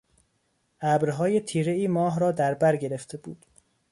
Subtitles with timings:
[0.81, 3.45] ابرهای تیرهای ماه را دربر گرفته بود